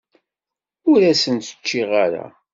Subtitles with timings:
[0.91, 2.25] Ur asen-t-ččiɣ ara.